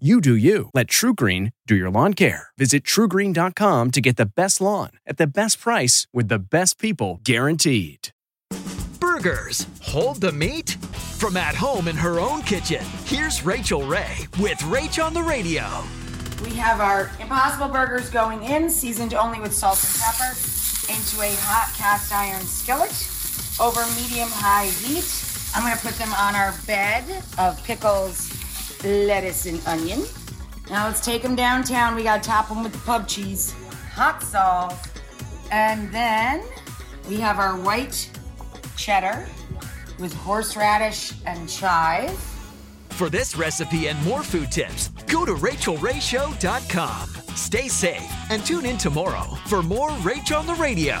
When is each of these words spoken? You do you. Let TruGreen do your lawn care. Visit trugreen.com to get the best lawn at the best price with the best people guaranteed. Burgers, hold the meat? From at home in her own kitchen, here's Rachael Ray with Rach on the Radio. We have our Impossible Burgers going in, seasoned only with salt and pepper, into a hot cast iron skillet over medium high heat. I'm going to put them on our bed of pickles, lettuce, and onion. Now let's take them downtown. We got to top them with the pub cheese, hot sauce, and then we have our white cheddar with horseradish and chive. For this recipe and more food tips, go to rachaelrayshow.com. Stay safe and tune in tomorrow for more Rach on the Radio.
You 0.00 0.20
do 0.20 0.34
you. 0.34 0.70
Let 0.74 0.88
TruGreen 0.88 1.52
do 1.68 1.76
your 1.76 1.88
lawn 1.88 2.14
care. 2.14 2.48
Visit 2.58 2.82
trugreen.com 2.82 3.92
to 3.92 4.00
get 4.00 4.16
the 4.16 4.26
best 4.26 4.60
lawn 4.60 4.90
at 5.06 5.18
the 5.18 5.26
best 5.28 5.60
price 5.60 6.08
with 6.12 6.26
the 6.26 6.40
best 6.40 6.80
people 6.80 7.20
guaranteed. 7.22 8.08
Burgers, 8.98 9.68
hold 9.80 10.20
the 10.20 10.32
meat? 10.32 10.70
From 11.20 11.36
at 11.36 11.54
home 11.54 11.86
in 11.86 11.94
her 11.94 12.18
own 12.18 12.42
kitchen, 12.42 12.84
here's 13.04 13.44
Rachael 13.44 13.86
Ray 13.86 14.26
with 14.40 14.58
Rach 14.62 15.02
on 15.02 15.14
the 15.14 15.22
Radio. 15.22 15.62
We 16.42 16.50
have 16.56 16.80
our 16.80 17.08
Impossible 17.20 17.68
Burgers 17.68 18.10
going 18.10 18.42
in, 18.42 18.68
seasoned 18.68 19.14
only 19.14 19.38
with 19.38 19.54
salt 19.54 19.78
and 19.84 19.94
pepper, 20.02 20.32
into 20.92 21.22
a 21.22 21.32
hot 21.46 21.72
cast 21.78 22.12
iron 22.12 22.42
skillet 22.42 22.90
over 23.60 23.80
medium 23.94 24.28
high 24.28 24.66
heat. 24.66 25.06
I'm 25.54 25.62
going 25.62 25.76
to 25.76 25.86
put 25.86 25.94
them 25.94 26.12
on 26.14 26.34
our 26.34 26.52
bed 26.66 27.22
of 27.38 27.62
pickles, 27.62 28.33
lettuce, 28.84 29.46
and 29.46 29.60
onion. 29.66 30.02
Now 30.70 30.86
let's 30.86 31.04
take 31.04 31.22
them 31.22 31.34
downtown. 31.34 31.94
We 31.94 32.02
got 32.02 32.22
to 32.22 32.28
top 32.28 32.48
them 32.48 32.62
with 32.62 32.72
the 32.72 32.78
pub 32.78 33.08
cheese, 33.08 33.52
hot 33.92 34.22
sauce, 34.22 34.88
and 35.50 35.92
then 35.92 36.42
we 37.08 37.16
have 37.16 37.38
our 37.38 37.56
white 37.56 38.10
cheddar 38.76 39.26
with 39.98 40.12
horseradish 40.14 41.12
and 41.26 41.48
chive. 41.48 42.10
For 42.90 43.10
this 43.10 43.36
recipe 43.36 43.88
and 43.88 44.02
more 44.04 44.22
food 44.22 44.52
tips, 44.52 44.88
go 45.06 45.24
to 45.24 45.34
rachaelrayshow.com. 45.34 47.08
Stay 47.34 47.68
safe 47.68 48.30
and 48.30 48.44
tune 48.44 48.64
in 48.64 48.78
tomorrow 48.78 49.36
for 49.46 49.62
more 49.62 49.90
Rach 49.90 50.36
on 50.36 50.46
the 50.46 50.54
Radio. 50.54 51.00